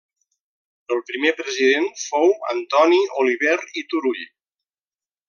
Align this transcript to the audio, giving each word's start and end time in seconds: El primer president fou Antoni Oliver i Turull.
El 0.95 1.01
primer 1.09 1.33
president 1.41 1.85
fou 2.05 2.33
Antoni 2.57 3.03
Oliver 3.25 3.55
i 3.83 3.89
Turull. 3.93 4.25